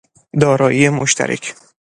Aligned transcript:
دارایی 0.41 0.89
مشترک 0.89 1.55